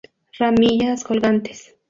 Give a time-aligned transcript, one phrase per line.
[0.39, 1.75] Ramillas colgantes.